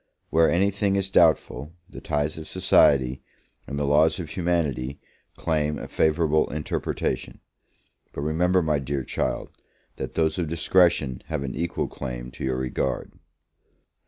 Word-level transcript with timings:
Where 0.31 0.49
any 0.49 0.71
thing 0.71 0.95
is 0.95 1.11
doubtful, 1.11 1.73
the 1.87 2.01
ties 2.01 2.35
of 2.39 2.47
society, 2.47 3.21
and 3.67 3.77
the 3.77 3.83
laws 3.85 4.19
of 4.19 4.31
humanity, 4.31 4.99
claim 5.37 5.77
a 5.77 5.87
favourable 5.87 6.49
interpretation; 6.51 7.39
but 8.11 8.21
remember, 8.21 8.63
my 8.63 8.79
dear 8.79 9.03
child, 9.03 9.51
that 9.97 10.15
those 10.15 10.39
of 10.39 10.47
discretion 10.47 11.21
have 11.27 11.43
an 11.43 11.53
equal 11.53 11.87
claim 11.87 12.31
to 12.31 12.43
your 12.43 12.57
regard. 12.57 13.11